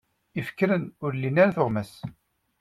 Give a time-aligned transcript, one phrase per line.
[0.39, 1.93] Ifekren ur lin ara tuɣmas.